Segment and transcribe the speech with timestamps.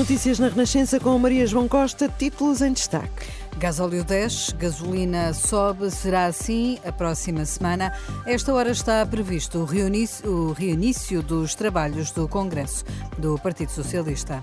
[0.00, 3.26] Notícias na Renascença com Maria João Costa, títulos em destaque.
[3.58, 7.92] Gasóleo 10, gasolina sobe, será assim a próxima semana.
[8.24, 12.82] Esta hora está previsto o reinício, o reinício dos trabalhos do Congresso
[13.18, 14.42] do Partido Socialista.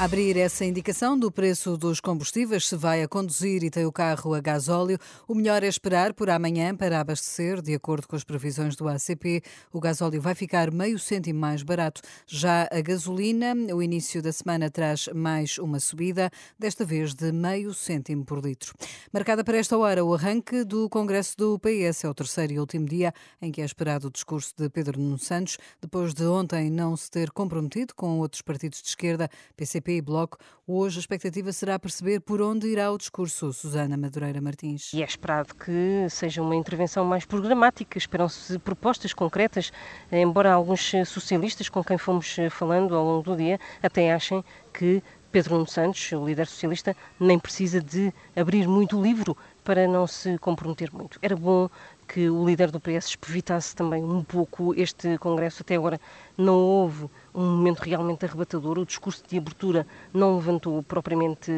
[0.00, 4.32] Abrir essa indicação do preço dos combustíveis se vai a conduzir e tem o carro
[4.32, 7.60] a gasóleo, o melhor é esperar por amanhã para abastecer.
[7.60, 12.00] De acordo com as previsões do ACP, o gasóleo vai ficar meio cêntimo mais barato.
[12.26, 17.74] Já a gasolina, o início da semana traz mais uma subida, desta vez de meio
[17.74, 18.72] cêntimo por litro.
[19.12, 22.04] Marcada para esta hora o arranque do Congresso do PS.
[22.04, 25.18] É o terceiro e último dia em que é esperado o discurso de Pedro Nuno
[25.18, 30.00] Santos, depois de ontem não se ter comprometido com outros partidos de esquerda, PCP e
[30.00, 30.38] Bloco.
[30.66, 33.52] Hoje a expectativa será perceber por onde irá o discurso.
[33.52, 34.92] Susana Madureira Martins.
[34.92, 37.98] E é esperado que seja uma intervenção mais programática.
[37.98, 39.72] Esperam-se propostas concretas,
[40.10, 45.02] embora alguns socialistas com quem fomos falando ao longo do dia até achem que
[45.32, 50.06] Pedro Nuno Santos, o líder socialista, nem precisa de abrir muito o livro para não
[50.06, 51.18] se comprometer muito.
[51.22, 51.68] Era bom
[52.08, 55.62] que o líder do PS evitasse também um pouco este Congresso.
[55.62, 56.00] Até agora
[56.36, 58.78] não houve um momento realmente arrebatador.
[58.78, 61.50] O discurso de abertura não levantou propriamente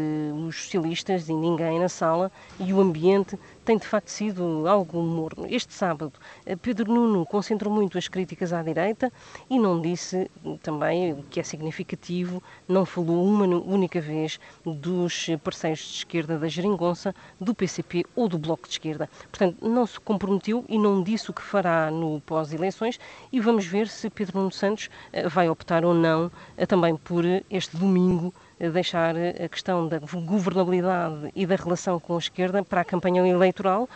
[0.47, 5.47] os socialistas e ninguém na sala e o ambiente tem de facto sido algo morno.
[5.49, 6.13] Este sábado,
[6.45, 9.13] eh, Pedro Nuno concentrou muito as críticas à direita
[9.49, 10.31] e não disse
[10.63, 16.49] também, o que é significativo, não falou uma única vez dos parceiros de esquerda da
[16.49, 19.09] Geringonça, do PCP ou do Bloco de Esquerda.
[19.31, 22.99] Portanto, não se comprometeu e não disse o que fará no pós-eleições
[23.33, 27.25] e vamos ver se Pedro Nuno Santos eh, vai optar ou não eh, também por
[27.49, 28.35] este domingo
[28.71, 33.89] deixar a questão da governabilidade e da relação com a esquerda para a campanha eleitoral.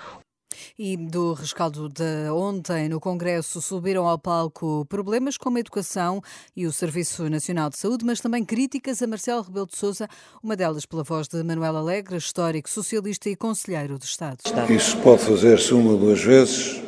[0.79, 6.23] E do rescaldo de ontem no Congresso subiram ao palco problemas como a educação
[6.57, 10.09] e o Serviço Nacional de Saúde, mas também críticas a Marcelo Rebelo de Sousa,
[10.43, 14.39] uma delas pela voz de Manuel Alegre, histórico socialista e conselheiro de Estado.
[14.71, 16.81] Isso pode fazer-se uma ou duas vezes,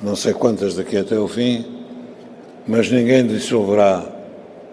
[0.00, 1.81] não sei quantas daqui até o fim,
[2.66, 4.04] mas ninguém dissolverá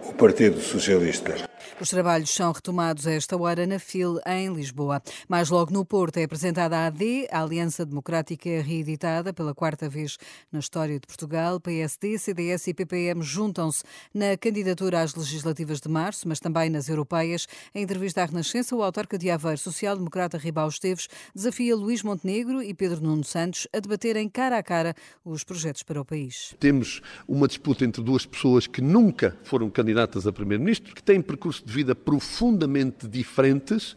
[0.07, 1.48] o Partido Socialista.
[1.81, 5.01] Os trabalhos são retomados a esta hora na FIL, em Lisboa.
[5.29, 10.17] Mais logo no Porto é apresentada a AD, a Aliança Democrática reeditada pela quarta vez
[10.51, 11.57] na história de Portugal.
[11.57, 17.47] PSD, CDS e PPM juntam-se na candidatura às legislativas de março, mas também nas europeias.
[17.73, 22.73] Em entrevista à Renascença, o autarca de Aveiro, social-democrata Ribal Esteves, desafia Luís Montenegro e
[22.73, 26.53] Pedro Nuno Santos a debaterem cara a cara os projetos para o país.
[26.59, 31.68] Temos uma disputa entre duas pessoas que nunca foram candidatas a primeiro-ministro, que têm percurso
[31.69, 33.95] de vida profundamente diferentes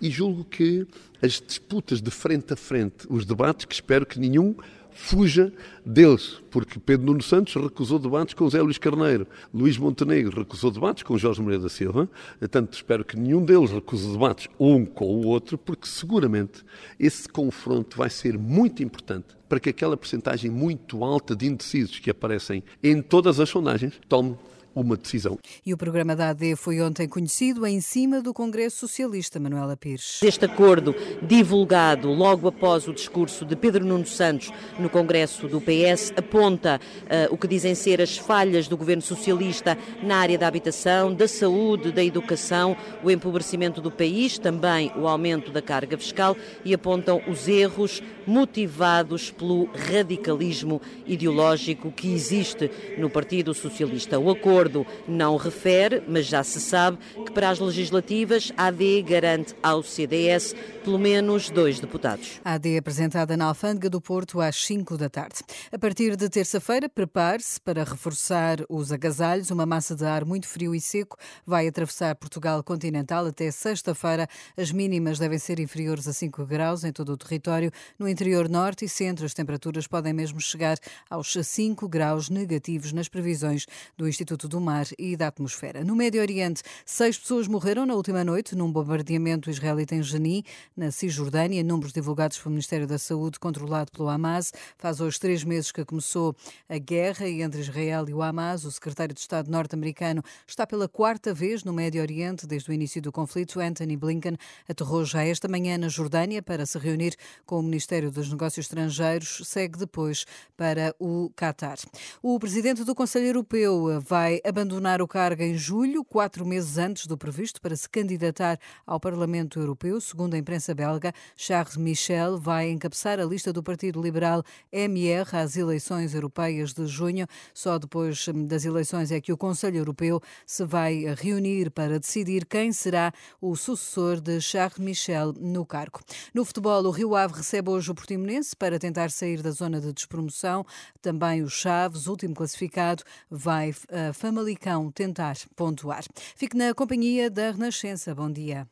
[0.00, 0.86] e julgo que
[1.22, 4.54] as disputas de frente a frente, os debates, que espero que nenhum
[4.92, 5.52] fuja
[5.84, 11.02] deles, porque Pedro Nuno Santos recusou debates com Zé Luís Carneiro, Luís Montenegro recusou debates
[11.02, 12.08] com Jorge Moreira da Silva,
[12.38, 16.62] portanto espero que nenhum deles recuse debates um com o outro, porque seguramente
[17.00, 22.10] esse confronto vai ser muito importante para que aquela percentagem muito alta de indecisos que
[22.10, 24.36] aparecem em todas as sondagens tome
[24.74, 25.38] uma decisão.
[25.64, 30.20] E o programa da AD foi ontem conhecido em cima do Congresso Socialista, Manuela Pires.
[30.22, 36.12] Este acordo divulgado logo após o discurso de Pedro Nuno Santos no Congresso do PS
[36.16, 41.14] aponta uh, o que dizem ser as falhas do governo socialista na área da habitação,
[41.14, 46.74] da saúde, da educação, o empobrecimento do país, também o aumento da carga fiscal e
[46.74, 54.18] apontam os erros motivados pelo radicalismo ideológico que existe no Partido Socialista.
[54.18, 59.02] O acordo acordo não refere, mas já se sabe que para as legislativas a AD
[59.02, 62.40] garante ao CDS pelo menos dois deputados.
[62.44, 65.36] A AD apresentada na Alfândega do Porto às 5 da tarde.
[65.72, 69.50] A partir de terça-feira, prepare-se para reforçar os agasalhos.
[69.50, 71.16] Uma massa de ar muito frio e seco
[71.46, 74.28] vai atravessar Portugal continental até sexta-feira.
[74.56, 77.70] As mínimas devem ser inferiores a 5 graus em todo o território.
[77.98, 80.76] No interior norte e centro, as temperaturas podem mesmo chegar
[81.08, 83.66] aos 5 graus negativos nas previsões
[83.96, 85.82] do Instituto do do mar e da atmosfera.
[85.82, 90.44] No Médio Oriente, seis pessoas morreram na última noite num bombardeamento israelita em Jenin,
[90.76, 91.64] na Cisjordânia.
[91.64, 94.52] Números divulgados pelo Ministério da Saúde, controlado pelo Hamas.
[94.78, 96.36] Faz hoje três meses que começou
[96.68, 98.64] a guerra entre Israel e o Hamas.
[98.64, 103.02] O secretário de Estado norte-americano está pela quarta vez no Médio Oriente desde o início
[103.02, 103.58] do conflito.
[103.58, 104.36] Anthony Blinken
[104.68, 109.42] aterrou já esta manhã na Jordânia para se reunir com o Ministério dos Negócios Estrangeiros.
[109.44, 110.24] Segue depois
[110.56, 111.78] para o Qatar.
[112.22, 117.16] O presidente do Conselho Europeu vai abandonar o cargo em julho, quatro meses antes do
[117.16, 120.00] previsto, para se candidatar ao Parlamento Europeu.
[120.00, 125.56] Segundo a imprensa belga, Charles Michel vai encabeçar a lista do Partido Liberal MR às
[125.56, 127.26] eleições europeias de junho.
[127.54, 132.72] Só depois das eleições é que o Conselho Europeu se vai reunir para decidir quem
[132.72, 136.00] será o sucessor de Charles Michel no cargo.
[136.34, 139.92] No futebol, o Rio Ave recebe hoje o Portimonense para tentar sair da zona de
[139.92, 140.66] despromoção.
[141.00, 146.02] Também o Chaves, último classificado, vai a Famalicão tentar pontuar.
[146.34, 148.14] Fique na companhia da Renascença.
[148.14, 148.66] Bom dia.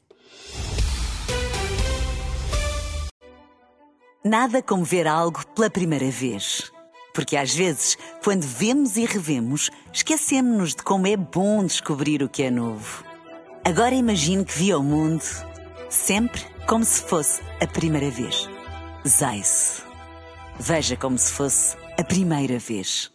[4.24, 6.72] Nada como ver algo pela primeira vez.
[7.12, 12.44] Porque às vezes, quando vemos e revemos, esquecemos-nos de como é bom descobrir o que
[12.44, 13.04] é novo.
[13.62, 15.22] Agora imagine que viu o mundo
[15.90, 18.48] sempre como se fosse a primeira vez.
[19.06, 19.82] Zais.
[20.58, 23.12] Veja como se fosse a primeira vez.